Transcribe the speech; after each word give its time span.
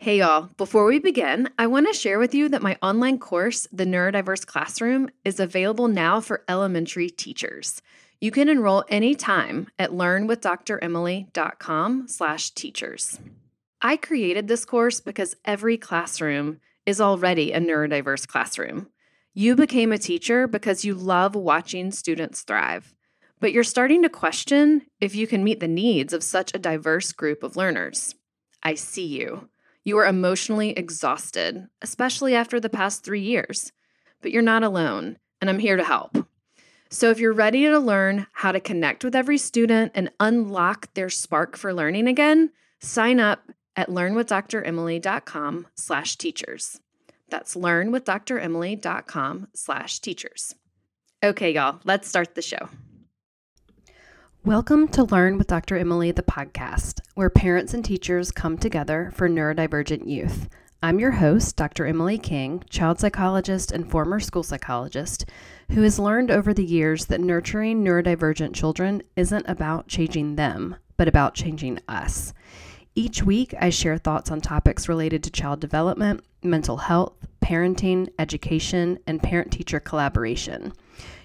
Hey, 0.00 0.18
y'all. 0.18 0.48
Before 0.56 0.84
we 0.84 1.00
begin, 1.00 1.50
I 1.58 1.66
want 1.66 1.88
to 1.88 1.92
share 1.92 2.20
with 2.20 2.32
you 2.32 2.48
that 2.50 2.62
my 2.62 2.78
online 2.80 3.18
course, 3.18 3.66
The 3.72 3.84
Neurodiverse 3.84 4.46
Classroom, 4.46 5.10
is 5.24 5.40
available 5.40 5.88
now 5.88 6.20
for 6.20 6.44
elementary 6.48 7.10
teachers. 7.10 7.82
You 8.20 8.30
can 8.30 8.48
enroll 8.48 8.84
anytime 8.88 9.66
at 9.76 9.90
learnwithdremily.com 9.90 12.06
slash 12.06 12.50
teachers. 12.52 13.18
I 13.82 13.96
created 13.96 14.46
this 14.46 14.64
course 14.64 15.00
because 15.00 15.34
every 15.44 15.76
classroom 15.76 16.60
is 16.86 17.00
already 17.00 17.50
a 17.50 17.58
neurodiverse 17.58 18.28
classroom. 18.28 18.86
You 19.34 19.56
became 19.56 19.90
a 19.90 19.98
teacher 19.98 20.46
because 20.46 20.84
you 20.84 20.94
love 20.94 21.34
watching 21.34 21.90
students 21.90 22.42
thrive, 22.42 22.94
but 23.40 23.52
you're 23.52 23.64
starting 23.64 24.02
to 24.02 24.08
question 24.08 24.82
if 25.00 25.16
you 25.16 25.26
can 25.26 25.42
meet 25.42 25.58
the 25.58 25.66
needs 25.66 26.12
of 26.12 26.22
such 26.22 26.54
a 26.54 26.60
diverse 26.60 27.10
group 27.10 27.42
of 27.42 27.56
learners. 27.56 28.14
I 28.62 28.74
see 28.74 29.04
you. 29.04 29.48
You 29.88 29.96
are 29.96 30.06
emotionally 30.06 30.72
exhausted, 30.72 31.66
especially 31.80 32.34
after 32.34 32.60
the 32.60 32.68
past 32.68 33.02
three 33.02 33.22
years, 33.22 33.72
but 34.20 34.32
you're 34.32 34.42
not 34.42 34.62
alone, 34.62 35.16
and 35.40 35.48
I'm 35.48 35.60
here 35.60 35.78
to 35.78 35.82
help. 35.82 36.28
So 36.90 37.08
if 37.08 37.18
you're 37.18 37.32
ready 37.32 37.62
to 37.62 37.78
learn 37.78 38.26
how 38.34 38.52
to 38.52 38.60
connect 38.60 39.02
with 39.02 39.16
every 39.16 39.38
student 39.38 39.92
and 39.94 40.10
unlock 40.20 40.92
their 40.92 41.08
spark 41.08 41.56
for 41.56 41.72
learning 41.72 42.06
again, 42.06 42.50
sign 42.80 43.18
up 43.18 43.50
at 43.76 43.88
learnwithdremily.com 43.88 45.68
slash 45.74 46.16
teachers. 46.16 46.80
That's 47.30 47.54
learnwithdremily.com 47.54 49.48
slash 49.54 50.00
teachers. 50.00 50.54
Okay, 51.24 51.52
y'all, 51.52 51.80
let's 51.84 52.06
start 52.06 52.34
the 52.34 52.42
show. 52.42 52.68
Welcome 54.44 54.88
to 54.88 55.04
Learn 55.04 55.38
with 55.38 55.46
Dr. 55.46 55.78
Emily, 55.78 56.12
the 56.12 56.22
podcast, 56.22 57.00
where 57.18 57.28
parents 57.28 57.74
and 57.74 57.84
teachers 57.84 58.30
come 58.30 58.56
together 58.56 59.10
for 59.12 59.28
neurodivergent 59.28 60.08
youth. 60.08 60.48
I'm 60.84 61.00
your 61.00 61.10
host, 61.10 61.56
Dr. 61.56 61.84
Emily 61.84 62.16
King, 62.16 62.62
child 62.70 63.00
psychologist 63.00 63.72
and 63.72 63.90
former 63.90 64.20
school 64.20 64.44
psychologist, 64.44 65.24
who 65.72 65.82
has 65.82 65.98
learned 65.98 66.30
over 66.30 66.54
the 66.54 66.64
years 66.64 67.06
that 67.06 67.20
nurturing 67.20 67.84
neurodivergent 67.84 68.54
children 68.54 69.02
isn't 69.16 69.48
about 69.48 69.88
changing 69.88 70.36
them, 70.36 70.76
but 70.96 71.08
about 71.08 71.34
changing 71.34 71.80
us. 71.88 72.32
Each 72.94 73.24
week, 73.24 73.52
I 73.60 73.70
share 73.70 73.98
thoughts 73.98 74.30
on 74.30 74.40
topics 74.40 74.88
related 74.88 75.24
to 75.24 75.32
child 75.32 75.58
development, 75.58 76.22
mental 76.44 76.76
health, 76.76 77.14
parenting, 77.42 78.10
education, 78.20 78.96
and 79.08 79.20
parent 79.20 79.50
teacher 79.50 79.80
collaboration. 79.80 80.72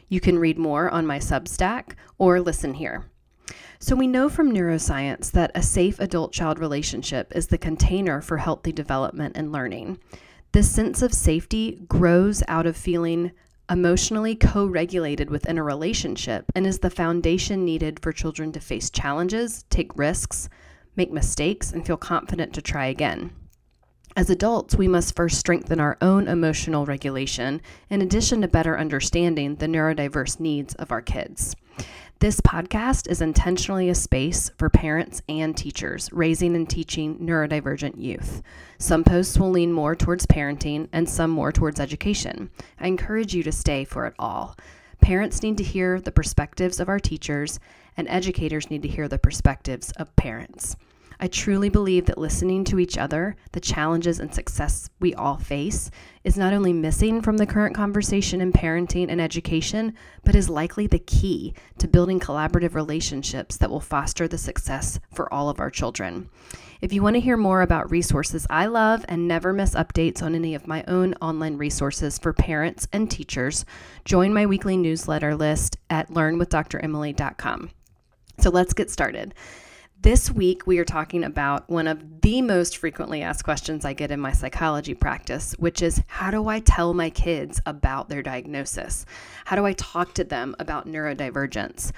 You 0.10 0.20
can 0.20 0.39
read 0.39 0.58
more 0.58 0.89
on 0.89 1.06
my 1.06 1.20
Substack 1.20 1.92
or 2.17 2.42
listen 2.42 2.73
here. 2.73 3.06
So, 3.80 3.96
we 3.96 4.08
know 4.08 4.30
from 4.30 4.52
neuroscience 4.52 5.32
that 5.32 5.52
a 5.56 5.62
safe 5.62 6.00
adult 6.00 6.32
child 6.32 6.59
relationship 6.59 7.32
is 7.36 7.48
the 7.48 7.58
container 7.58 8.22
for 8.22 8.38
healthy 8.38 8.72
development 8.72 9.36
and 9.38 9.52
learning. 9.52 10.00
This 10.54 10.72
sense 10.72 11.02
of 11.02 11.14
safety 11.14 11.82
grows 11.88 12.44
out 12.48 12.66
of 12.66 12.78
feeling 12.78 13.32
emotionally 13.70 14.36
co 14.36 14.66
regulated 14.66 15.30
within 15.30 15.58
a 15.58 15.64
relationship 15.64 16.45
and 16.54 16.68
is 16.68 16.80
the 16.80 16.90
foundation 16.90 17.66
needed 17.66 18.00
for 18.00 18.12
children 18.12 18.52
to 18.52 18.60
face 18.60 18.90
challenges, 18.90 19.64
take 19.70 19.98
risks, 19.98 20.50
make 20.95 21.12
mistakes, 21.12 21.72
and 21.72 21.86
feel 21.86 21.98
confident 21.98 22.54
to 22.54 22.62
try 22.62 22.86
again. 22.86 23.32
As 24.16 24.30
adults, 24.30 24.76
we 24.76 24.88
must 24.88 25.16
first 25.16 25.40
strengthen 25.40 25.80
our 25.80 25.98
own 26.00 26.28
emotional 26.28 26.86
regulation 26.86 27.62
in 27.90 28.02
addition 28.02 28.42
to 28.42 28.48
better 28.48 28.78
understanding 28.78 29.56
the 29.56 29.66
neurodiverse 29.66 30.40
needs 30.40 30.76
of 30.76 30.92
our 30.92 31.02
kids. 31.02 31.56
This 32.24 32.40
podcast 32.40 33.10
is 33.10 33.20
intentionally 33.20 33.90
a 33.90 33.96
space 33.96 34.50
for 34.58 34.70
parents 34.70 35.22
and 35.28 35.58
teachers 35.58 36.10
raising 36.14 36.56
and 36.56 36.70
teaching 36.70 37.18
neurodivergent 37.18 38.02
youth. 38.02 38.42
Some 38.78 39.04
posts 39.04 39.38
will 39.38 39.52
lean 39.52 39.74
more 39.74 39.94
towards 39.94 40.26
parenting 40.26 40.88
and 40.94 41.10
some 41.10 41.32
more 41.32 41.52
towards 41.52 41.82
education. 41.82 42.50
I 42.80 42.88
encourage 42.88 43.34
you 43.34 43.44
to 43.44 43.52
stay 43.52 43.84
for 43.84 44.06
it 44.06 44.14
all. 44.18 44.56
Parents 45.02 45.44
need 45.44 45.58
to 45.58 45.66
hear 45.66 46.00
the 46.00 46.14
perspectives 46.14 46.80
of 46.80 46.88
our 46.88 46.98
teachers, 46.98 47.60
and 47.98 48.08
educators 48.08 48.70
need 48.70 48.83
to 48.83 48.88
hear 48.88 49.10
the 49.10 49.20
perspectives 49.20 49.92
of 49.98 50.16
parents. 50.16 50.78
I 51.23 51.28
truly 51.28 51.70
believe 51.70 52.08
that 52.08 52.17
listening 52.17 52.66
to 52.66 52.80
each 52.80 52.98
other, 52.98 53.38
the 53.54 53.61
challenges 53.61 54.20
and 54.20 54.34
success 54.34 54.89
we 55.00 55.14
all 55.14 55.38
face, 55.38 55.89
is 56.26 56.36
not 56.36 56.52
only 56.52 56.73
missing 56.73 57.22
from 57.22 57.38
the 57.38 57.45
current 57.45 57.73
conversation 57.73 58.42
in 58.42 58.52
parenting 58.52 59.10
and 59.10 59.22
education, 59.22 59.94
but 60.26 60.36
is 60.36 60.50
likely 60.50 60.86
the 60.86 61.00
key 61.00 61.54
to 61.78 61.88
building 61.88 62.20
collaborative 62.20 62.76
relationships 62.76 63.56
that 63.56 63.70
will 63.70 63.80
foster 63.80 64.28
the 64.28 64.38
success 64.38 65.00
for 65.14 65.33
all 65.33 65.48
of 65.48 65.62
our 65.62 65.70
children. 65.70 66.30
If 66.82 66.92
you 66.92 67.02
want 67.02 67.14
to 67.14 67.22
hear 67.22 67.38
more 67.38 67.62
about 67.62 67.89
resources 67.89 68.45
I 68.50 68.66
love 68.66 69.06
and 69.08 69.26
never 69.26 69.54
miss 69.54 69.76
updates 69.76 70.22
on 70.22 70.36
any 70.36 70.56
of 70.56 70.67
my 70.67 70.83
own 70.89 71.14
online 71.22 71.56
resources 71.56 72.20
for 72.20 72.33
parents 72.33 72.86
and 72.92 73.10
teachers, 73.10 73.64
join 74.04 74.33
my 74.33 74.45
weekly 74.45 74.76
newsletter 74.76 75.36
list 75.36 75.78
at 75.89 76.10
learnwithdremily.com. 76.10 77.70
So 78.39 78.50
let's 78.50 78.73
get 78.73 78.92
started. 78.92 79.33
This 80.03 80.30
week, 80.30 80.67
we 80.67 80.80
are 80.80 80.83
talking 80.83 81.23
about 81.23 81.69
one 81.69 81.87
of 81.87 82.19
the 82.19 82.41
most 82.41 82.75
frequently 82.75 83.21
asked 83.21 83.45
questions 83.45 83.86
I 83.86 83.93
get 83.93 84.11
in 84.11 84.19
my 84.19 84.33
psychology 84.33 84.93
practice, 84.93 85.53
which 85.59 85.81
is 85.81 86.03
how 86.08 86.30
do 86.30 86.49
I 86.49 86.59
tell 86.59 86.93
my 86.93 87.09
kids 87.09 87.61
about 87.65 88.09
their 88.09 88.21
diagnosis? 88.21 89.05
How 89.45 89.55
do 89.55 89.65
I 89.65 89.71
talk 89.71 90.14
to 90.15 90.25
them 90.25 90.58
about 90.59 90.87
neurodivergence? 90.87 91.93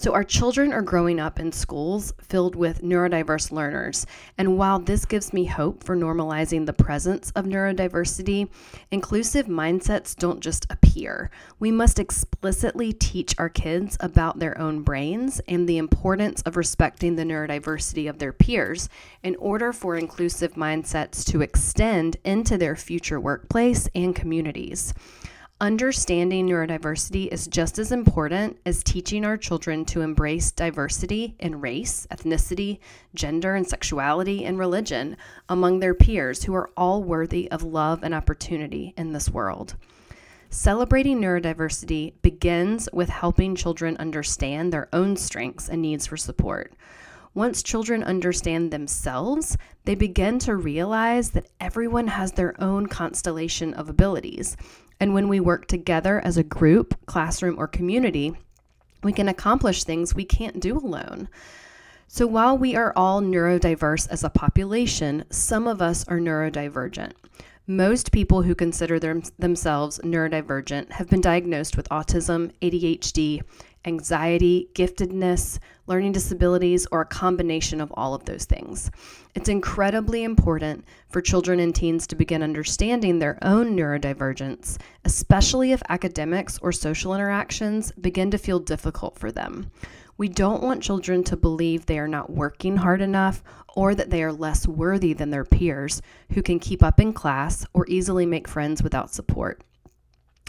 So, 0.00 0.12
our 0.12 0.22
children 0.22 0.72
are 0.72 0.80
growing 0.80 1.18
up 1.18 1.40
in 1.40 1.50
schools 1.50 2.12
filled 2.20 2.54
with 2.54 2.82
neurodiverse 2.82 3.50
learners. 3.50 4.06
And 4.38 4.56
while 4.56 4.78
this 4.78 5.04
gives 5.04 5.32
me 5.32 5.46
hope 5.46 5.82
for 5.82 5.96
normalizing 5.96 6.66
the 6.66 6.72
presence 6.72 7.32
of 7.32 7.46
neurodiversity, 7.46 8.48
inclusive 8.92 9.46
mindsets 9.46 10.14
don't 10.14 10.38
just 10.38 10.66
appear. 10.70 11.32
We 11.58 11.72
must 11.72 11.98
explicitly 11.98 12.92
teach 12.92 13.34
our 13.38 13.48
kids 13.48 13.96
about 13.98 14.38
their 14.38 14.56
own 14.56 14.82
brains 14.82 15.40
and 15.48 15.68
the 15.68 15.78
importance 15.78 16.42
of 16.42 16.56
respecting 16.56 17.16
the 17.16 17.24
neurodiversity 17.24 18.08
of 18.08 18.20
their 18.20 18.32
peers 18.32 18.88
in 19.24 19.34
order 19.34 19.72
for 19.72 19.96
inclusive 19.96 20.54
mindsets 20.54 21.24
to 21.24 21.42
extend 21.42 22.18
into 22.24 22.56
their 22.56 22.76
future 22.76 23.18
workplace 23.18 23.88
and 23.96 24.14
communities. 24.14 24.94
Understanding 25.60 26.46
neurodiversity 26.46 27.26
is 27.32 27.48
just 27.48 27.80
as 27.80 27.90
important 27.90 28.56
as 28.64 28.84
teaching 28.84 29.24
our 29.24 29.36
children 29.36 29.84
to 29.86 30.02
embrace 30.02 30.52
diversity 30.52 31.34
in 31.40 31.60
race, 31.60 32.06
ethnicity, 32.12 32.78
gender, 33.12 33.56
and 33.56 33.66
sexuality 33.66 34.44
and 34.44 34.56
religion 34.56 35.16
among 35.48 35.80
their 35.80 35.94
peers 35.94 36.44
who 36.44 36.54
are 36.54 36.70
all 36.76 37.02
worthy 37.02 37.50
of 37.50 37.64
love 37.64 38.04
and 38.04 38.14
opportunity 38.14 38.94
in 38.96 39.12
this 39.12 39.30
world. 39.30 39.74
Celebrating 40.48 41.20
neurodiversity 41.20 42.12
begins 42.22 42.88
with 42.92 43.08
helping 43.08 43.56
children 43.56 43.96
understand 43.96 44.72
their 44.72 44.88
own 44.92 45.16
strengths 45.16 45.68
and 45.68 45.82
needs 45.82 46.06
for 46.06 46.16
support. 46.16 46.72
Once 47.34 47.64
children 47.64 48.04
understand 48.04 48.70
themselves, 48.70 49.56
they 49.84 49.96
begin 49.96 50.38
to 50.38 50.54
realize 50.54 51.30
that 51.30 51.48
everyone 51.58 52.06
has 52.06 52.32
their 52.32 52.54
own 52.62 52.86
constellation 52.86 53.74
of 53.74 53.88
abilities 53.88 54.56
and 55.00 55.14
when 55.14 55.28
we 55.28 55.40
work 55.40 55.66
together 55.66 56.20
as 56.24 56.36
a 56.36 56.42
group, 56.42 56.94
classroom, 57.06 57.58
or 57.58 57.66
community, 57.66 58.36
we 59.02 59.12
can 59.12 59.28
accomplish 59.28 59.84
things 59.84 60.14
we 60.14 60.24
can't 60.24 60.60
do 60.60 60.76
alone. 60.76 61.28
So 62.08 62.26
while 62.26 62.56
we 62.56 62.74
are 62.74 62.92
all 62.96 63.20
neurodiverse 63.20 64.08
as 64.08 64.24
a 64.24 64.30
population, 64.30 65.24
some 65.30 65.66
of 65.66 65.82
us 65.82 66.06
are 66.08 66.18
neurodivergent. 66.18 67.12
Most 67.66 68.12
people 68.12 68.42
who 68.42 68.54
consider 68.54 68.98
them, 68.98 69.22
themselves 69.38 70.00
neurodivergent 70.02 70.90
have 70.92 71.10
been 71.10 71.20
diagnosed 71.20 71.76
with 71.76 71.88
autism, 71.90 72.50
ADHD, 72.62 73.42
anxiety, 73.84 74.68
giftedness, 74.74 75.58
learning 75.86 76.12
disabilities, 76.12 76.86
or 76.92 77.00
a 77.00 77.06
combination 77.06 77.80
of 77.80 77.92
all 77.96 78.14
of 78.14 78.24
those 78.24 78.44
things. 78.44 78.90
It's 79.34 79.48
incredibly 79.48 80.24
important 80.24 80.84
for 81.08 81.20
children 81.20 81.60
and 81.60 81.74
teens 81.74 82.06
to 82.08 82.16
begin 82.16 82.42
understanding 82.42 83.18
their 83.18 83.38
own 83.42 83.76
neurodivergence, 83.76 84.78
especially 85.04 85.72
if 85.72 85.82
academics 85.88 86.58
or 86.58 86.72
social 86.72 87.14
interactions 87.14 87.92
begin 87.92 88.30
to 88.30 88.38
feel 88.38 88.58
difficult 88.58 89.18
for 89.18 89.32
them. 89.32 89.70
We 90.18 90.28
don't 90.28 90.64
want 90.64 90.82
children 90.82 91.22
to 91.24 91.36
believe 91.36 91.86
they 91.86 92.00
are 92.00 92.08
not 92.08 92.30
working 92.30 92.76
hard 92.76 93.00
enough 93.00 93.44
or 93.76 93.94
that 93.94 94.10
they 94.10 94.24
are 94.24 94.32
less 94.32 94.66
worthy 94.66 95.12
than 95.12 95.30
their 95.30 95.44
peers 95.44 96.02
who 96.32 96.42
can 96.42 96.58
keep 96.58 96.82
up 96.82 96.98
in 96.98 97.12
class 97.12 97.64
or 97.72 97.86
easily 97.88 98.26
make 98.26 98.48
friends 98.48 98.82
without 98.82 99.14
support 99.14 99.62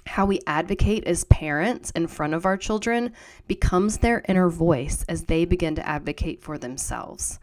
how 0.09 0.25
we 0.25 0.41
advocate 0.47 1.05
as 1.05 1.23
parents 1.25 1.91
in 1.91 2.07
front 2.07 2.33
of 2.33 2.45
our 2.45 2.57
children 2.57 3.13
becomes 3.47 3.99
their 3.99 4.23
inner 4.27 4.49
voice 4.49 5.05
as 5.07 5.23
they 5.23 5.45
begin 5.45 5.75
to 5.75 5.87
advocate 5.87 6.41
for 6.41 6.57
themselves. 6.57 7.39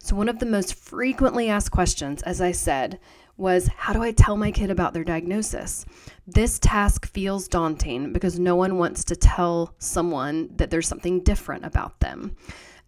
So, 0.00 0.16
one 0.16 0.28
of 0.28 0.40
the 0.40 0.46
most 0.46 0.74
frequently 0.74 1.48
asked 1.48 1.70
questions, 1.70 2.22
as 2.22 2.40
I 2.40 2.50
said, 2.50 2.98
was 3.36 3.68
how 3.68 3.92
do 3.92 4.02
I 4.02 4.10
tell 4.10 4.36
my 4.36 4.50
kid 4.50 4.70
about 4.70 4.92
their 4.92 5.04
diagnosis? 5.04 5.86
This 6.26 6.58
task 6.58 7.06
feels 7.06 7.46
daunting 7.46 8.12
because 8.12 8.38
no 8.38 8.56
one 8.56 8.76
wants 8.76 9.04
to 9.04 9.16
tell 9.16 9.74
someone 9.78 10.50
that 10.56 10.70
there's 10.70 10.88
something 10.88 11.22
different 11.22 11.64
about 11.64 12.00
them, 12.00 12.36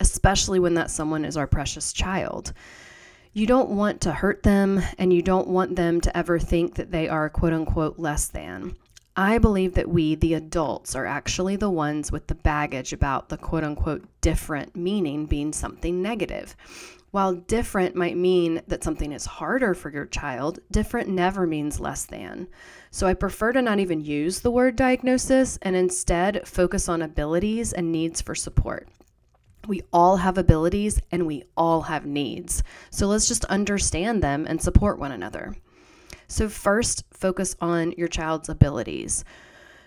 especially 0.00 0.58
when 0.58 0.75
that 0.75 0.90
someone 0.90 1.25
is 1.25 1.36
our 1.36 1.46
precious 1.46 1.92
child. 1.92 2.52
You 3.32 3.46
don't 3.46 3.70
want 3.70 4.00
to 4.02 4.12
hurt 4.12 4.42
them 4.42 4.82
and 4.98 5.12
you 5.12 5.22
don't 5.22 5.48
want 5.48 5.76
them 5.76 6.00
to 6.00 6.16
ever 6.16 6.38
think 6.38 6.75
that 6.75 6.90
they 6.90 7.08
are 7.08 7.30
quote 7.30 7.52
unquote 7.52 7.98
less 7.98 8.26
than. 8.26 8.76
I 9.17 9.37
believe 9.37 9.75
that 9.75 9.91
we, 9.91 10.14
the 10.14 10.32
adults, 10.32 10.94
are 10.94 11.05
actually 11.05 11.56
the 11.56 11.69
ones 11.69 12.11
with 12.11 12.29
the 12.29 12.35
baggage 12.35 12.94
about 12.94 13.29
the 13.29 13.37
quote 13.37 13.62
unquote 13.62 14.06
different 14.23 14.75
meaning 14.75 15.26
being 15.26 15.53
something 15.53 16.00
negative. 16.00 16.56
While 17.11 17.35
different 17.35 17.94
might 17.94 18.17
mean 18.17 18.62
that 18.69 18.82
something 18.82 19.12
is 19.12 19.26
harder 19.26 19.75
for 19.75 19.91
your 19.91 20.06
child, 20.06 20.61
different 20.70 21.11
never 21.11 21.47
means 21.47 21.79
less 21.79 22.06
than. 22.06 22.49
So 22.91 23.06
I 23.06 23.12
prefer 23.12 23.53
to 23.53 23.61
not 23.61 23.79
even 23.79 24.00
use 24.00 24.41
the 24.41 24.50
word 24.50 24.76
diagnosis 24.76 25.59
and 25.61 25.76
instead 25.76 26.49
focus 26.49 26.88
on 26.88 27.03
abilities 27.03 27.75
and 27.75 27.93
needs 27.93 28.23
for 28.23 28.35
support. 28.35 28.88
We 29.69 29.82
all 29.93 30.17
have 30.17 30.38
abilities 30.38 31.03
and 31.11 31.26
we 31.26 31.44
all 31.55 31.82
have 31.82 32.06
needs. 32.06 32.62
So 32.91 33.06
let's 33.09 33.29
just 33.29 33.44
understand 33.44 34.23
them 34.23 34.47
and 34.49 34.62
support 34.62 34.99
one 34.99 35.12
another. 35.12 35.55
So, 36.32 36.49
first, 36.49 37.05
focus 37.11 37.55
on 37.61 37.93
your 37.99 38.08
child's 38.08 38.49
abilities. 38.49 39.23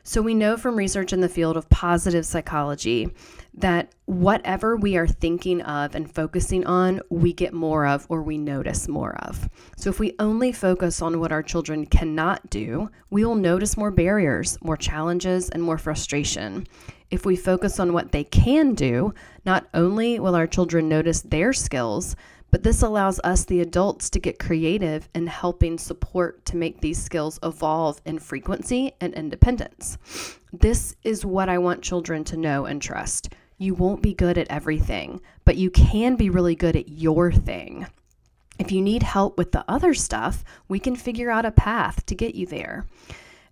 So, 0.04 0.22
we 0.22 0.36
know 0.36 0.58
from 0.58 0.76
research 0.76 1.12
in 1.12 1.22
the 1.22 1.28
field 1.28 1.58
of 1.58 1.68
positive 1.70 2.24
psychology 2.24 3.10
that 3.56 3.92
whatever 4.06 4.78
we 4.78 4.96
are 4.96 5.08
thinking 5.08 5.64
of 5.64 5.96
and 5.96 6.14
focusing 6.14 6.64
on, 6.68 7.02
we 7.10 7.34
get 7.34 7.52
more 7.52 7.88
of 7.88 8.06
or 8.10 8.22
we 8.22 8.38
notice 8.38 8.88
more 8.88 9.18
of. 9.24 9.50
So, 9.76 9.90
if 9.90 10.00
we 10.00 10.14
only 10.20 10.52
focus 10.52 11.02
on 11.02 11.20
what 11.20 11.32
our 11.32 11.42
children 11.42 11.88
cannot 11.88 12.48
do, 12.52 12.92
we 13.10 13.26
will 13.26 13.34
notice 13.34 13.76
more 13.76 13.90
barriers, 13.90 14.56
more 14.62 14.78
challenges, 14.78 15.50
and 15.50 15.64
more 15.64 15.80
frustration. 15.80 16.68
If 17.10 17.26
we 17.26 17.36
focus 17.36 17.80
on 17.80 17.92
what 17.92 18.12
they 18.12 18.24
can 18.24 18.76
do, 18.76 19.16
not 19.48 19.66
only 19.74 20.20
will 20.20 20.36
our 20.36 20.46
children 20.46 20.88
notice 20.90 21.22
their 21.22 21.54
skills, 21.54 22.16
but 22.56 22.64
this 22.64 22.84
allows 22.84 23.20
us, 23.26 23.44
the 23.44 23.60
adults, 23.60 24.10
to 24.10 24.18
get 24.18 24.40
creative 24.40 25.10
in 25.14 25.28
helping 25.28 25.78
support 25.78 26.46
to 26.46 26.56
make 26.56 26.80
these 26.80 27.04
skills 27.04 27.38
evolve 27.44 28.00
in 28.06 28.18
frequency 28.18 28.94
and 29.02 29.14
independence. 29.14 29.98
This 30.54 30.96
is 31.04 31.26
what 31.26 31.50
I 31.50 31.58
want 31.58 31.82
children 31.82 32.24
to 32.24 32.38
know 32.38 32.64
and 32.64 32.82
trust. 32.82 33.34
You 33.58 33.74
won't 33.74 34.02
be 34.02 34.14
good 34.14 34.38
at 34.38 34.50
everything, 34.50 35.20
but 35.44 35.58
you 35.58 35.70
can 35.70 36.16
be 36.16 36.30
really 36.30 36.56
good 36.56 36.78
at 36.78 36.88
your 36.88 37.30
thing. 37.30 37.88
If 38.58 38.72
you 38.72 38.82
need 38.82 39.04
help 39.04 39.38
with 39.38 39.52
the 39.52 39.66
other 39.68 39.94
stuff, 39.94 40.46
we 40.70 40.80
can 40.80 40.96
figure 40.96 41.30
out 41.30 41.44
a 41.44 41.52
path 41.52 42.06
to 42.06 42.16
get 42.16 42.36
you 42.36 42.46
there. 42.46 42.86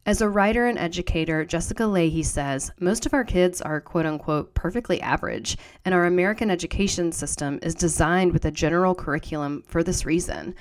As 0.05 0.19
a 0.19 0.27
writer 0.27 0.65
and 0.65 0.77
educator, 0.77 1.45
Jessica 1.45 1.83
Lahey 1.83 2.25
says 2.25 2.73
most 2.77 3.05
of 3.05 3.13
our 3.13 3.23
kids 3.23 3.61
are 3.61 3.79
quote 3.79 4.05
unquote 4.05 4.53
perfectly 4.53 4.99
average, 4.99 5.57
and 5.85 5.95
our 5.95 6.03
American 6.03 6.51
education 6.51 7.13
system 7.13 7.57
is 7.61 7.73
designed 7.73 8.33
with 8.33 8.43
a 8.43 8.51
general 8.51 8.95
curriculum 8.95 9.63
for 9.65 9.81
this 9.81 10.05
reason. 10.05 10.55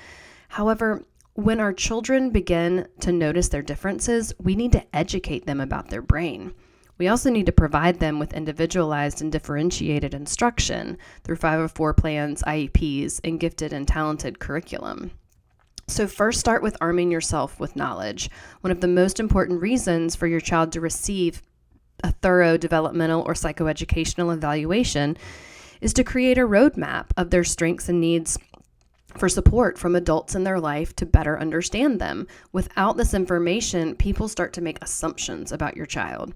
However, 0.47 1.03
when 1.33 1.59
our 1.59 1.73
children 1.73 2.29
begin 2.29 2.87
to 3.01 3.11
notice 3.11 3.49
their 3.49 3.61
differences, 3.61 4.33
we 4.39 4.55
need 4.55 4.71
to 4.71 4.95
educate 4.95 5.45
them 5.45 5.59
about 5.59 5.89
their 5.89 6.01
brain. 6.01 6.53
We 6.97 7.09
also 7.09 7.29
need 7.29 7.47
to 7.47 7.51
provide 7.51 7.99
them 7.99 8.19
with 8.19 8.33
individualized 8.33 9.21
and 9.21 9.29
differentiated 9.29 10.13
instruction 10.13 10.97
through 11.25 11.35
504 11.35 11.93
plans, 11.95 12.43
IEPs, 12.43 13.19
and 13.25 13.41
gifted 13.41 13.73
and 13.73 13.85
talented 13.85 14.39
curriculum. 14.39 15.11
So, 15.87 16.07
first 16.07 16.39
start 16.39 16.63
with 16.63 16.77
arming 16.79 17.11
yourself 17.11 17.59
with 17.59 17.75
knowledge. 17.75 18.29
One 18.61 18.71
of 18.71 18.81
the 18.81 18.87
most 18.87 19.19
important 19.19 19.61
reasons 19.61 20.15
for 20.15 20.27
your 20.27 20.39
child 20.39 20.71
to 20.71 20.81
receive 20.81 21.41
a 22.03 22.11
thorough 22.11 22.57
developmental 22.57 23.21
or 23.21 23.33
psychoeducational 23.33 24.33
evaluation 24.33 25.17
is 25.81 25.93
to 25.93 26.03
create 26.03 26.37
a 26.37 26.47
roadmap 26.47 27.07
of 27.17 27.29
their 27.29 27.43
strengths 27.43 27.89
and 27.89 27.99
needs 27.99 28.39
for 29.17 29.29
support 29.29 29.77
from 29.77 29.95
adults 29.95 30.35
in 30.35 30.43
their 30.43 30.59
life 30.59 30.95
to 30.97 31.05
better 31.05 31.39
understand 31.39 31.99
them. 31.99 32.27
Without 32.51 32.97
this 32.97 33.13
information, 33.13 33.95
people 33.95 34.27
start 34.27 34.53
to 34.53 34.61
make 34.61 34.83
assumptions 34.83 35.51
about 35.51 35.77
your 35.77 35.85
child. 35.85 36.33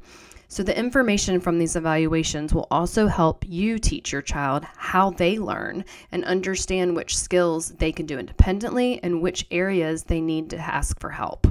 So, 0.49 0.63
the 0.63 0.77
information 0.77 1.41
from 1.41 1.59
these 1.59 1.75
evaluations 1.75 2.53
will 2.53 2.67
also 2.71 3.07
help 3.07 3.43
you 3.45 3.77
teach 3.79 4.13
your 4.13 4.21
child 4.21 4.63
how 4.77 5.09
they 5.09 5.37
learn 5.37 5.83
and 6.11 6.23
understand 6.23 6.95
which 6.95 7.17
skills 7.17 7.69
they 7.71 7.91
can 7.91 8.05
do 8.05 8.17
independently 8.17 9.03
and 9.03 9.21
which 9.21 9.45
areas 9.51 10.03
they 10.03 10.21
need 10.21 10.49
to 10.51 10.57
ask 10.57 10.99
for 11.01 11.09
help. 11.09 11.47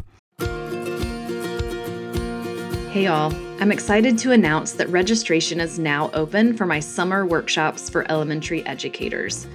Hey, 2.90 3.04
y'all. 3.04 3.34
I'm 3.58 3.72
excited 3.72 4.18
to 4.18 4.32
announce 4.32 4.72
that 4.72 4.88
registration 4.90 5.60
is 5.60 5.78
now 5.78 6.10
open 6.12 6.56
for 6.56 6.66
my 6.66 6.78
summer 6.80 7.26
workshops 7.26 7.88
for 7.88 8.10
elementary 8.10 8.64
educators. 8.66 9.46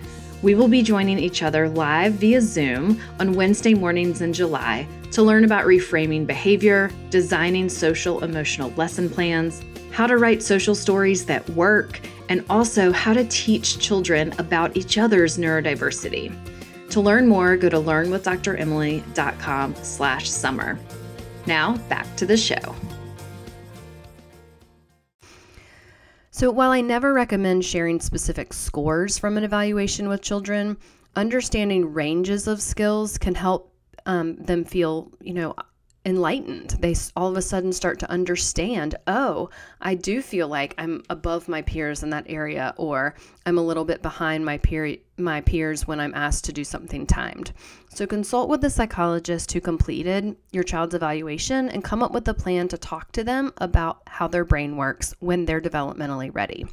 We 0.41 0.55
will 0.55 0.67
be 0.67 0.81
joining 0.81 1.19
each 1.19 1.43
other 1.43 1.69
live 1.69 2.13
via 2.13 2.41
Zoom 2.41 2.99
on 3.19 3.33
Wednesday 3.33 3.75
mornings 3.75 4.21
in 4.21 4.33
July 4.33 4.87
to 5.11 5.21
learn 5.21 5.43
about 5.43 5.65
reframing 5.65 6.25
behavior, 6.25 6.89
designing 7.11 7.69
social 7.69 8.23
emotional 8.23 8.71
lesson 8.71 9.07
plans, 9.07 9.61
how 9.91 10.07
to 10.07 10.17
write 10.17 10.41
social 10.41 10.73
stories 10.73 11.25
that 11.25 11.47
work, 11.51 11.99
and 12.29 12.43
also 12.49 12.91
how 12.91 13.13
to 13.13 13.23
teach 13.25 13.77
children 13.77 14.33
about 14.39 14.75
each 14.75 14.97
other's 14.97 15.37
neurodiversity. 15.37 16.33
To 16.89 17.01
learn 17.01 17.27
more, 17.27 17.55
go 17.55 17.69
to 17.69 17.77
learnwithdremily.com 17.77 19.75
slash 19.75 20.29
summer. 20.29 20.79
Now, 21.45 21.77
back 21.87 22.15
to 22.17 22.25
the 22.25 22.37
show. 22.37 22.75
So, 26.33 26.49
while 26.49 26.71
I 26.71 26.79
never 26.79 27.13
recommend 27.13 27.65
sharing 27.65 27.99
specific 27.99 28.53
scores 28.53 29.17
from 29.17 29.37
an 29.37 29.43
evaluation 29.43 30.07
with 30.07 30.21
children, 30.21 30.77
understanding 31.13 31.91
ranges 31.91 32.47
of 32.47 32.61
skills 32.61 33.17
can 33.17 33.35
help 33.35 33.73
um, 34.05 34.37
them 34.37 34.63
feel, 34.63 35.11
you 35.19 35.33
know, 35.33 35.53
enlightened. 36.05 36.71
They 36.79 36.95
all 37.15 37.29
of 37.29 37.37
a 37.37 37.41
sudden 37.41 37.71
start 37.71 37.99
to 37.99 38.09
understand, 38.09 38.95
oh, 39.05 39.49
I 39.79 39.95
do 39.95 40.21
feel 40.21 40.47
like 40.47 40.73
I'm 40.77 41.03
above 41.09 41.47
my 41.47 41.61
peers 41.61 42.01
in 42.01 42.09
that 42.09 42.25
area, 42.27 42.73
or 42.77 43.15
I'm 43.45 43.57
a 43.57 43.63
little 43.63 43.85
bit 43.85 44.01
behind 44.01 44.45
my 44.45 44.57
peer 44.57 44.97
my 45.17 45.41
peers 45.41 45.87
when 45.87 45.99
I'm 45.99 46.15
asked 46.15 46.45
to 46.45 46.53
do 46.53 46.63
something 46.63 47.05
timed. 47.05 47.53
So 47.89 48.07
consult 48.07 48.49
with 48.49 48.61
the 48.61 48.71
psychologist 48.71 49.51
who 49.51 49.61
completed 49.61 50.35
your 50.51 50.63
child's 50.63 50.95
evaluation 50.95 51.69
and 51.69 51.83
come 51.83 52.01
up 52.01 52.11
with 52.11 52.27
a 52.27 52.33
plan 52.33 52.67
to 52.69 52.77
talk 52.77 53.11
to 53.11 53.23
them 53.23 53.53
about 53.57 54.01
how 54.07 54.27
their 54.27 54.45
brain 54.45 54.77
works 54.77 55.13
when 55.19 55.45
they're 55.45 55.61
developmentally 55.61 56.33
ready. 56.33 56.65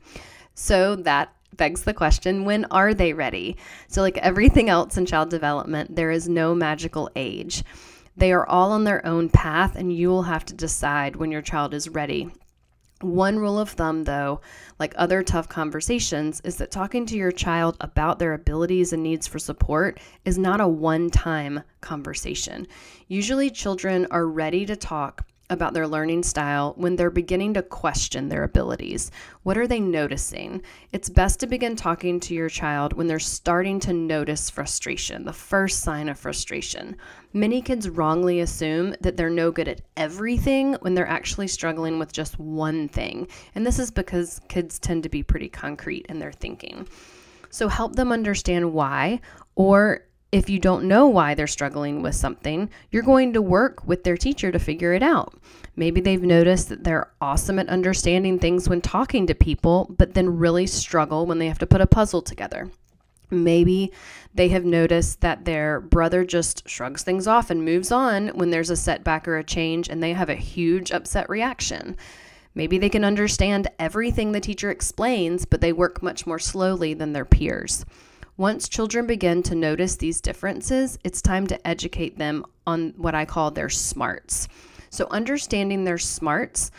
So 0.55 0.97
that 0.97 1.35
begs 1.57 1.83
the 1.83 1.93
question 1.93 2.45
when 2.47 2.65
are 2.71 2.95
they 2.95 3.13
ready? 3.13 3.57
So, 3.89 4.01
like 4.01 4.17
everything 4.19 4.71
else 4.71 4.97
in 4.97 5.05
child 5.05 5.29
development, 5.29 5.95
there 5.95 6.11
is 6.11 6.29
no 6.29 6.55
magical 6.55 7.11
age. 7.17 7.63
They 8.19 8.33
are 8.33 8.49
all 8.49 8.73
on 8.73 8.83
their 8.83 9.07
own 9.07 9.29
path, 9.29 9.77
and 9.77 9.93
you 9.93 10.09
will 10.09 10.25
have 10.25 10.45
to 10.47 10.55
decide 10.55 11.15
when 11.15 11.31
your 11.31 11.41
child 11.41 11.73
is 11.73 11.89
ready. 11.89 12.29
One 13.01 13.39
rule 13.39 13.61
of 13.61 13.71
thumb, 13.71 14.03
though, 14.03 14.41
like 14.81 14.93
other 14.97 15.23
tough 15.23 15.49
conversations, 15.49 16.41
is 16.41 16.57
that 16.57 16.73
talking 16.73 17.07
to 17.07 17.17
your 17.17 17.31
child 17.31 17.77
about 17.81 18.19
their 18.19 18.33
abilities 18.33 18.93
and 18.93 19.05
needs 19.05 19.29
for 19.29 19.39
support 19.39 20.01
is 20.25 20.37
not 20.37 20.61
a 20.61 20.67
one 20.67 21.11
time 21.11 21.63
conversation. 21.81 22.67
Usually, 23.07 23.51
children 23.51 24.09
are 24.11 24.27
ready 24.27 24.67
to 24.67 24.75
talk 24.75 25.25
about 25.51 25.73
their 25.73 25.87
learning 25.87 26.23
style 26.23 26.75
when 26.77 26.97
they're 26.97 27.11
beginning 27.11 27.55
to 27.55 27.63
question 27.63 28.29
their 28.29 28.45
abilities. 28.45 29.11
What 29.43 29.57
are 29.57 29.67
they 29.67 29.81
noticing? 29.81 30.63
It's 30.93 31.09
best 31.09 31.41
to 31.41 31.47
begin 31.47 31.77
talking 31.77 32.21
to 32.21 32.35
your 32.35 32.49
child 32.49 32.93
when 32.93 33.07
they're 33.07 33.19
starting 33.19 33.81
to 33.81 33.93
notice 33.93 34.51
frustration, 34.51 35.25
the 35.25 35.33
first 35.33 35.81
sign 35.81 36.09
of 36.09 36.19
frustration. 36.19 36.97
Many 37.33 37.63
kids 37.63 37.89
wrongly 37.89 38.41
assume 38.41 38.95
that 39.01 39.17
they're 39.17 39.31
no 39.31 39.51
good 39.51 39.69
at 39.69 39.83
everything 39.97 40.75
when 40.81 40.95
they're 40.95 41.09
actually 41.09 41.49
struggling 41.49 41.99
with 41.99 42.13
just 42.13 42.39
one 42.39 42.89
thing. 42.89 43.29
And 43.55 43.67
this 43.67 43.79
is 43.79 43.91
because 43.91 44.41
kids 44.49 44.79
tend 44.79 45.03
to 45.05 45.09
be 45.09 45.23
pretty 45.23 45.49
concrete 45.49 46.07
in 46.09 46.19
their 46.19 46.33
thinking. 46.33 46.87
So 47.51 47.69
help 47.69 47.97
them 47.97 48.13
understand 48.13 48.73
why 48.73 49.21
or 49.55 50.05
if 50.31 50.51
you 50.51 50.59
don't 50.59 50.85
know 50.85 51.07
why 51.07 51.35
they're 51.35 51.47
struggling 51.47 52.03
with 52.03 52.15
something, 52.15 52.69
you're 52.91 53.03
going 53.03 53.33
to 53.33 53.41
work 53.41 53.87
with 53.87 54.05
their 54.05 54.17
teacher 54.17 54.53
to 54.53 54.59
figure 54.59 54.93
it 54.93 55.03
out. 55.03 55.35
Maybe 55.75 56.01
they've 56.01 56.23
noticed 56.23 56.69
that 56.69 56.85
they're 56.85 57.11
awesome 57.21 57.59
at 57.59 57.69
understanding 57.69 58.39
things 58.39 58.69
when 58.69 58.81
talking 58.81 59.27
to 59.27 59.35
people, 59.35 59.95
but 59.97 60.15
then 60.15 60.39
really 60.39 60.67
struggle 60.67 61.25
when 61.25 61.39
they 61.39 61.47
have 61.49 61.59
to 61.61 61.67
put 61.67 61.81
a 61.81 61.87
puzzle 61.87 62.21
together. 62.21 62.71
Maybe 63.31 63.93
they 64.35 64.49
have 64.49 64.65
noticed 64.65 65.21
that 65.21 65.45
their 65.45 65.81
brother 65.81 66.25
just 66.25 66.69
shrugs 66.69 67.03
things 67.03 67.27
off 67.27 67.51
and 67.51 67.65
moves 67.65 67.93
on 67.93 68.29
when 68.29 68.51
there's 68.51 68.71
a 68.71 68.77
setback 68.77 69.29
or 69.29 69.37
a 69.37 69.45
change 69.45 69.89
and 69.89 70.03
they 70.03 70.13
have 70.13 70.31
a 70.31 70.35
huge 70.35 70.91
upset 70.91 71.29
reaction. 71.29 71.97
Maybe 72.55 72.79
they 72.79 72.89
can 72.89 73.05
understand 73.05 73.69
everything 73.79 74.33
the 74.33 74.41
teacher 74.41 74.71
explains, 74.71 75.45
but 75.45 75.61
they 75.61 75.73
work 75.73 76.03
much 76.03 76.27
more 76.27 76.39
slowly 76.39 76.95
than 76.95 77.13
their 77.13 77.25
peers. 77.25 77.85
Once 78.39 78.69
children 78.69 79.05
begin 79.05 79.43
to 79.43 79.57
notice 79.57 79.97
these 79.97 80.21
differences, 80.21 80.97
it's 81.03 81.21
time 81.21 81.45
to 81.45 81.67
educate 81.67 82.19
them 82.19 82.45
on 82.69 82.95
what 82.97 83.13
I 83.13 83.25
call 83.25 83.51
their 83.51 83.69
smarts. 83.69 84.47
So, 84.91 85.09
understanding 85.11 85.83
their 85.83 85.99
smarts 85.99 86.71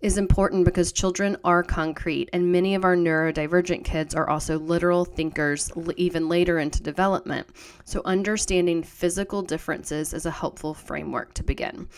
is 0.00 0.18
important 0.18 0.64
because 0.64 0.90
children 0.90 1.36
are 1.44 1.62
concrete, 1.62 2.28
and 2.32 2.50
many 2.50 2.74
of 2.74 2.84
our 2.84 2.96
neurodivergent 2.96 3.84
kids 3.84 4.12
are 4.12 4.28
also 4.28 4.58
literal 4.58 5.04
thinkers 5.04 5.70
even 5.96 6.28
later 6.28 6.58
into 6.58 6.82
development. 6.82 7.46
So, 7.84 8.02
understanding 8.04 8.82
physical 8.82 9.42
differences 9.42 10.12
is 10.12 10.26
a 10.26 10.32
helpful 10.32 10.74
framework 10.74 11.32
to 11.34 11.44
begin. 11.44 11.88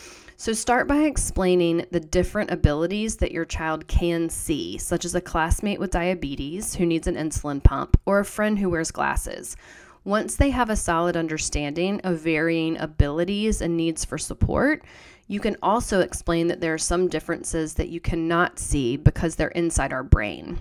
So, 0.40 0.54
start 0.54 0.88
by 0.88 1.02
explaining 1.02 1.84
the 1.90 2.00
different 2.00 2.50
abilities 2.50 3.16
that 3.16 3.30
your 3.30 3.44
child 3.44 3.86
can 3.88 4.30
see, 4.30 4.78
such 4.78 5.04
as 5.04 5.14
a 5.14 5.20
classmate 5.20 5.78
with 5.78 5.90
diabetes 5.90 6.76
who 6.76 6.86
needs 6.86 7.06
an 7.06 7.16
insulin 7.16 7.62
pump 7.62 8.00
or 8.06 8.20
a 8.20 8.24
friend 8.24 8.58
who 8.58 8.70
wears 8.70 8.90
glasses. 8.90 9.54
Once 10.02 10.36
they 10.36 10.48
have 10.48 10.70
a 10.70 10.76
solid 10.76 11.14
understanding 11.14 12.00
of 12.04 12.20
varying 12.20 12.78
abilities 12.78 13.60
and 13.60 13.76
needs 13.76 14.02
for 14.02 14.16
support, 14.16 14.82
you 15.26 15.40
can 15.40 15.58
also 15.62 16.00
explain 16.00 16.46
that 16.46 16.62
there 16.62 16.72
are 16.72 16.78
some 16.78 17.08
differences 17.08 17.74
that 17.74 17.90
you 17.90 18.00
cannot 18.00 18.58
see 18.58 18.96
because 18.96 19.36
they're 19.36 19.48
inside 19.48 19.92
our 19.92 20.02
brain. 20.02 20.58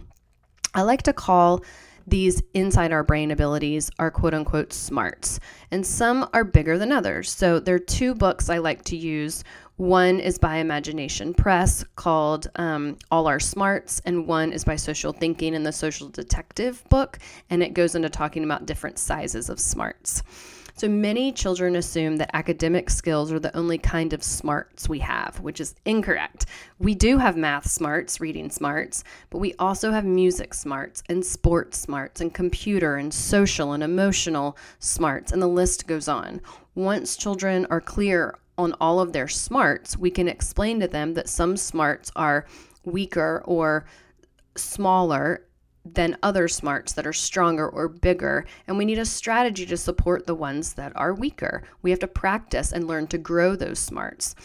I 0.73 0.81
like 0.81 1.03
to 1.03 1.13
call 1.13 1.63
these 2.09 2.41
inside 2.53 2.91
our 2.91 3.03
brain 3.03 3.31
abilities 3.31 3.89
are 3.99 4.11
quote 4.11 4.33
unquote 4.33 4.73
smarts, 4.73 5.39
and 5.71 5.85
some 5.85 6.27
are 6.33 6.43
bigger 6.43 6.77
than 6.77 6.91
others. 6.91 7.31
So, 7.31 7.59
there 7.59 7.75
are 7.75 7.79
two 7.79 8.15
books 8.15 8.49
I 8.49 8.57
like 8.57 8.83
to 8.85 8.97
use. 8.97 9.43
One 9.77 10.19
is 10.19 10.37
by 10.37 10.57
Imagination 10.57 11.33
Press 11.33 11.85
called 11.95 12.49
um, 12.55 12.97
All 13.11 13.27
Our 13.27 13.39
Smarts, 13.39 14.01
and 14.05 14.27
one 14.27 14.51
is 14.51 14.65
by 14.65 14.75
Social 14.75 15.13
Thinking 15.13 15.53
in 15.53 15.63
the 15.63 15.71
Social 15.71 16.09
Detective 16.09 16.83
book, 16.89 17.17
and 17.49 17.63
it 17.63 17.73
goes 17.73 17.95
into 17.95 18.09
talking 18.09 18.43
about 18.43 18.65
different 18.65 18.99
sizes 18.99 19.49
of 19.49 19.57
smarts. 19.57 20.21
So 20.79 20.87
many 20.87 21.33
children 21.33 21.75
assume 21.75 22.15
that 22.19 22.33
academic 22.33 22.89
skills 22.89 23.33
are 23.33 23.39
the 23.39 23.53
only 23.53 23.77
kind 23.77 24.13
of 24.13 24.23
smarts 24.23 24.87
we 24.87 24.99
have, 24.99 25.41
which 25.41 25.59
is 25.59 25.75
incorrect. 25.83 26.45
We 26.77 26.95
do 26.95 27.17
have 27.17 27.35
math 27.35 27.69
smarts, 27.69 28.21
reading 28.21 28.49
smarts, 28.49 29.03
but 29.29 29.39
we 29.39 29.53
also 29.59 29.91
have 29.91 30.05
music 30.05 30.53
smarts 30.53 31.03
and 31.09 31.25
sports 31.25 31.77
smarts 31.79 32.21
and 32.21 32.33
computer 32.33 32.95
and 32.95 33.13
social 33.13 33.73
and 33.73 33.83
emotional 33.83 34.55
smarts, 34.79 35.33
and 35.33 35.41
the 35.41 35.47
list 35.47 35.85
goes 35.85 36.07
on. 36.07 36.39
Once 36.75 37.17
children 37.17 37.67
are 37.69 37.81
clear 37.81 38.37
on 38.57 38.73
all 38.79 39.01
of 39.01 39.11
their 39.11 39.27
smarts, 39.27 39.97
we 39.97 40.09
can 40.09 40.29
explain 40.29 40.79
to 40.79 40.87
them 40.87 41.13
that 41.15 41.27
some 41.27 41.57
smarts 41.57 42.09
are 42.15 42.45
weaker 42.85 43.43
or 43.43 43.83
smaller 44.55 45.43
than 45.85 46.17
other 46.23 46.47
smarts 46.47 46.93
that 46.93 47.07
are 47.07 47.13
stronger 47.13 47.67
or 47.67 47.87
bigger. 47.87 48.45
And 48.67 48.77
we 48.77 48.85
need 48.85 48.99
a 48.99 49.05
strategy 49.05 49.65
to 49.65 49.77
support 49.77 50.27
the 50.27 50.35
ones 50.35 50.73
that 50.73 50.91
are 50.95 51.13
weaker. 51.13 51.63
We 51.81 51.89
have 51.89 51.99
to 51.99 52.07
practice 52.07 52.71
and 52.71 52.87
learn 52.87 53.07
to 53.07 53.17
grow 53.17 53.55
those 53.55 53.79
smarts. 53.79 54.35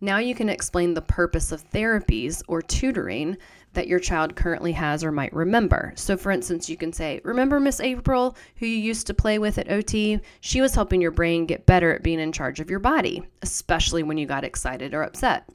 Now 0.00 0.18
you 0.18 0.34
can 0.34 0.48
explain 0.48 0.94
the 0.94 1.02
purpose 1.02 1.52
of 1.52 1.68
therapies 1.70 2.42
or 2.48 2.62
tutoring 2.62 3.36
that 3.72 3.86
your 3.86 4.00
child 4.00 4.34
currently 4.34 4.72
has 4.72 5.04
or 5.04 5.12
might 5.12 5.32
remember. 5.32 5.92
So, 5.94 6.16
for 6.16 6.32
instance, 6.32 6.68
you 6.68 6.76
can 6.76 6.92
say, 6.92 7.20
Remember 7.22 7.60
Miss 7.60 7.80
April, 7.80 8.36
who 8.56 8.66
you 8.66 8.76
used 8.76 9.06
to 9.06 9.14
play 9.14 9.38
with 9.38 9.58
at 9.58 9.70
OT? 9.70 10.18
She 10.40 10.60
was 10.60 10.74
helping 10.74 11.00
your 11.00 11.12
brain 11.12 11.46
get 11.46 11.66
better 11.66 11.94
at 11.94 12.02
being 12.02 12.18
in 12.18 12.32
charge 12.32 12.60
of 12.60 12.70
your 12.70 12.80
body, 12.80 13.22
especially 13.42 14.02
when 14.02 14.18
you 14.18 14.26
got 14.26 14.42
excited 14.42 14.94
or 14.94 15.02
upset. 15.02 15.48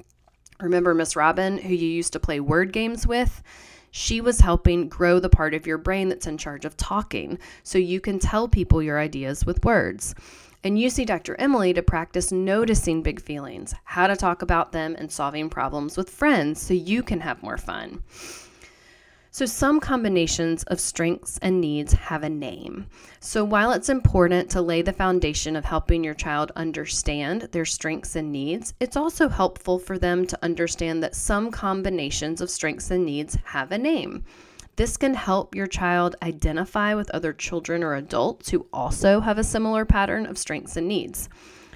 Remember 0.61 0.93
Miss 0.93 1.15
Robin, 1.17 1.57
who 1.57 1.73
you 1.73 1.87
used 1.89 2.13
to 2.13 2.19
play 2.19 2.39
word 2.39 2.71
games 2.71 3.05
with? 3.05 3.43
She 3.97 4.19
was 4.19 4.41
helping 4.41 4.89
grow 4.89 5.21
the 5.21 5.29
part 5.29 5.53
of 5.53 5.65
your 5.65 5.77
brain 5.77 6.09
that's 6.09 6.27
in 6.27 6.37
charge 6.37 6.65
of 6.65 6.75
talking 6.75 7.39
so 7.63 7.77
you 7.77 8.01
can 8.01 8.19
tell 8.19 8.49
people 8.49 8.83
your 8.83 8.99
ideas 8.99 9.45
with 9.45 9.63
words. 9.63 10.13
And 10.65 10.77
you 10.77 10.89
see 10.89 11.05
Dr. 11.05 11.33
Emily 11.39 11.73
to 11.73 11.81
practice 11.81 12.29
noticing 12.29 13.01
big 13.01 13.21
feelings, 13.21 13.73
how 13.85 14.07
to 14.07 14.17
talk 14.17 14.41
about 14.41 14.73
them, 14.73 14.97
and 14.99 15.09
solving 15.09 15.49
problems 15.49 15.95
with 15.95 16.09
friends 16.09 16.61
so 16.61 16.73
you 16.73 17.03
can 17.03 17.21
have 17.21 17.41
more 17.41 17.57
fun. 17.57 18.03
So, 19.35 19.45
some 19.45 19.81
combinations 19.81 20.63
of 20.63 20.79
strengths 20.79 21.37
and 21.39 21.59
needs 21.59 21.91
have 21.91 22.23
a 22.23 22.29
name. 22.29 22.87
So, 23.19 23.43
while 23.43 23.73
it's 23.73 23.89
important 23.89 24.49
to 24.51 24.61
lay 24.61 24.81
the 24.81 24.93
foundation 24.93 25.57
of 25.57 25.65
helping 25.65 26.05
your 26.05 26.13
child 26.13 26.53
understand 26.55 27.49
their 27.51 27.65
strengths 27.65 28.15
and 28.15 28.31
needs, 28.31 28.73
it's 28.79 28.95
also 28.95 29.27
helpful 29.27 29.77
for 29.77 29.99
them 29.99 30.25
to 30.27 30.39
understand 30.41 31.03
that 31.03 31.15
some 31.15 31.51
combinations 31.51 32.39
of 32.39 32.49
strengths 32.49 32.89
and 32.91 33.05
needs 33.05 33.37
have 33.43 33.73
a 33.73 33.77
name. 33.77 34.23
This 34.77 34.95
can 34.95 35.15
help 35.15 35.53
your 35.53 35.67
child 35.67 36.15
identify 36.23 36.93
with 36.93 37.11
other 37.11 37.33
children 37.33 37.83
or 37.83 37.95
adults 37.95 38.51
who 38.51 38.67
also 38.71 39.19
have 39.19 39.37
a 39.37 39.43
similar 39.43 39.83
pattern 39.83 40.25
of 40.25 40.37
strengths 40.37 40.77
and 40.77 40.87
needs. 40.87 41.27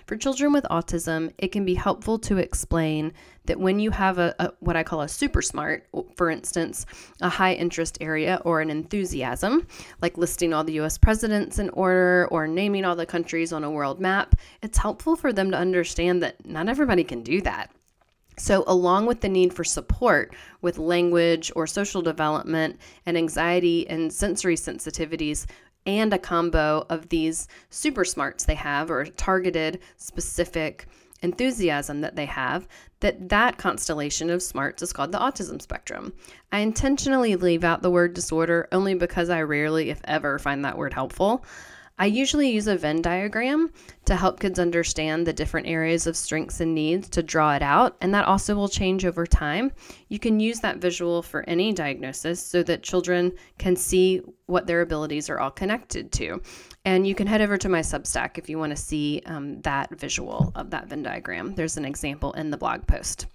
For 0.09 0.17
children 0.17 0.51
with 0.53 0.65
autism, 0.71 1.33
it 1.37 1.51
can 1.51 1.65
be 1.65 1.75
helpful 1.75 2.17
to 2.17 2.37
explain 2.37 3.13
that 3.45 3.59
when 3.59 3.79
you 3.79 3.91
have 3.91 4.17
a, 4.17 4.33
a, 4.39 4.53
what 4.59 4.75
I 4.75 4.81
call 4.81 5.01
a 5.01 5.07
super 5.07 5.43
smart, 5.43 5.85
for 6.15 6.31
instance, 6.31 6.87
a 7.21 7.29
high 7.29 7.53
interest 7.53 7.99
area 8.01 8.41
or 8.43 8.59
an 8.59 8.71
enthusiasm, 8.71 9.67
like 10.01 10.17
listing 10.17 10.51
all 10.51 10.63
the 10.63 10.79
US 10.79 10.97
presidents 10.97 11.59
in 11.59 11.69
order 11.69 12.27
or 12.31 12.47
naming 12.47 12.85
all 12.85 12.95
the 12.95 13.05
countries 13.05 13.53
on 13.53 13.63
a 13.63 13.69
world 13.69 13.99
map, 13.99 14.33
it's 14.63 14.79
helpful 14.79 15.15
for 15.15 15.31
them 15.31 15.51
to 15.51 15.57
understand 15.57 16.23
that 16.23 16.43
not 16.43 16.69
everybody 16.69 17.03
can 17.03 17.21
do 17.21 17.39
that. 17.41 17.69
So, 18.35 18.63
along 18.65 19.05
with 19.05 19.19
the 19.19 19.29
need 19.29 19.53
for 19.53 19.65
support 19.65 20.33
with 20.61 20.77
language 20.79 21.51
or 21.55 21.67
social 21.67 22.01
development 22.01 22.79
and 23.05 23.15
anxiety 23.17 23.87
and 23.87 24.11
sensory 24.11 24.55
sensitivities, 24.55 25.45
and 25.85 26.13
a 26.13 26.19
combo 26.19 26.85
of 26.89 27.09
these 27.09 27.47
super 27.69 28.05
smarts 28.05 28.45
they 28.45 28.55
have 28.55 28.91
or 28.91 29.05
targeted 29.05 29.79
specific 29.97 30.87
enthusiasm 31.21 32.01
that 32.01 32.15
they 32.15 32.25
have 32.25 32.67
that 33.01 33.29
that 33.29 33.57
constellation 33.57 34.29
of 34.29 34.41
smarts 34.41 34.81
is 34.81 34.93
called 34.93 35.11
the 35.11 35.19
autism 35.19 35.61
spectrum. 35.61 36.13
I 36.51 36.59
intentionally 36.59 37.35
leave 37.35 37.63
out 37.63 37.81
the 37.81 37.91
word 37.91 38.13
disorder 38.13 38.67
only 38.71 38.93
because 38.93 39.29
i 39.29 39.41
rarely 39.41 39.89
if 39.89 40.01
ever 40.05 40.39
find 40.39 40.63
that 40.65 40.77
word 40.77 40.93
helpful 40.93 41.43
I 41.99 42.05
usually 42.05 42.49
use 42.49 42.67
a 42.67 42.77
Venn 42.77 43.01
diagram 43.01 43.71
to 44.05 44.15
help 44.15 44.39
kids 44.39 44.57
understand 44.57 45.27
the 45.27 45.33
different 45.33 45.67
areas 45.67 46.07
of 46.07 46.15
strengths 46.15 46.61
and 46.61 46.73
needs 46.73 47.09
to 47.09 47.21
draw 47.21 47.53
it 47.55 47.61
out, 47.61 47.97
and 47.99 48.13
that 48.13 48.23
also 48.23 48.55
will 48.55 48.69
change 48.69 49.05
over 49.05 49.27
time. 49.27 49.73
You 50.07 50.17
can 50.17 50.39
use 50.39 50.61
that 50.61 50.77
visual 50.77 51.21
for 51.21 51.43
any 51.47 51.73
diagnosis 51.73 52.41
so 52.41 52.63
that 52.63 52.83
children 52.83 53.33
can 53.57 53.75
see 53.75 54.21
what 54.45 54.65
their 54.65 54.79
abilities 54.79 55.29
are 55.29 55.39
all 55.39 55.51
connected 55.51 56.13
to. 56.13 56.41
And 56.85 57.05
you 57.05 57.13
can 57.13 57.27
head 57.27 57.41
over 57.41 57.57
to 57.57 57.67
my 57.67 57.81
Substack 57.81 58.37
if 58.37 58.49
you 58.49 58.57
want 58.57 58.71
to 58.71 58.81
see 58.81 59.21
um, 59.25 59.59
that 59.61 59.89
visual 59.99 60.53
of 60.55 60.69
that 60.69 60.87
Venn 60.87 61.03
diagram. 61.03 61.53
There's 61.53 61.75
an 61.75 61.83
example 61.83 62.31
in 62.33 62.49
the 62.49 62.57
blog 62.57 62.87
post. 62.87 63.27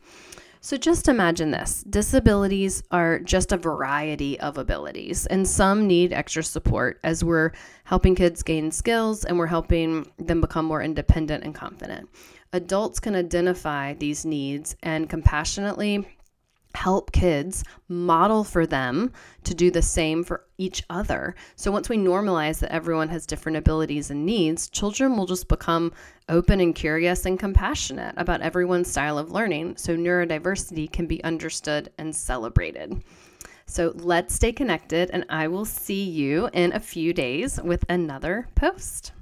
So 0.64 0.78
just 0.78 1.08
imagine 1.08 1.50
this 1.50 1.84
disabilities 1.90 2.82
are 2.90 3.18
just 3.18 3.52
a 3.52 3.58
variety 3.58 4.40
of 4.40 4.56
abilities, 4.56 5.26
and 5.26 5.46
some 5.46 5.86
need 5.86 6.14
extra 6.14 6.42
support 6.42 7.00
as 7.04 7.22
we're 7.22 7.50
helping 7.84 8.14
kids 8.14 8.42
gain 8.42 8.70
skills 8.70 9.26
and 9.26 9.36
we're 9.36 9.46
helping 9.46 10.10
them 10.16 10.40
become 10.40 10.64
more 10.64 10.80
independent 10.80 11.44
and 11.44 11.54
confident. 11.54 12.08
Adults 12.54 12.98
can 12.98 13.14
identify 13.14 13.92
these 13.92 14.24
needs 14.24 14.74
and 14.82 15.10
compassionately 15.10 16.08
help 16.74 17.12
kids 17.12 17.64
model 17.88 18.44
for 18.44 18.66
them 18.66 19.12
to 19.44 19.54
do 19.54 19.70
the 19.70 19.82
same 19.82 20.24
for 20.24 20.44
each 20.58 20.82
other. 20.90 21.34
So 21.56 21.70
once 21.70 21.88
we 21.88 21.96
normalize 21.96 22.60
that 22.60 22.72
everyone 22.72 23.08
has 23.08 23.26
different 23.26 23.58
abilities 23.58 24.10
and 24.10 24.26
needs, 24.26 24.68
children 24.68 25.16
will 25.16 25.26
just 25.26 25.48
become 25.48 25.92
open 26.28 26.60
and 26.60 26.74
curious 26.74 27.26
and 27.26 27.38
compassionate 27.38 28.14
about 28.16 28.40
everyone's 28.40 28.90
style 28.90 29.18
of 29.18 29.30
learning 29.30 29.76
so 29.76 29.96
neurodiversity 29.96 30.90
can 30.90 31.06
be 31.06 31.22
understood 31.24 31.90
and 31.98 32.14
celebrated. 32.14 33.02
So 33.66 33.92
let's 33.96 34.34
stay 34.34 34.52
connected, 34.52 35.10
and 35.10 35.24
I 35.30 35.48
will 35.48 35.64
see 35.64 36.04
you 36.04 36.50
in 36.52 36.72
a 36.72 36.80
few 36.80 37.14
days 37.14 37.58
with 37.62 37.84
another 37.88 38.48
post. 38.54 39.12